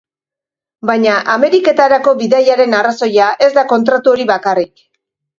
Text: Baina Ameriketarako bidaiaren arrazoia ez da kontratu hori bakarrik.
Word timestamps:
Baina 0.89 1.17
Ameriketarako 1.33 2.13
bidaiaren 2.21 2.73
arrazoia 2.77 3.27
ez 3.49 3.51
da 3.59 3.65
kontratu 3.75 4.15
hori 4.15 4.27
bakarrik. 4.33 4.73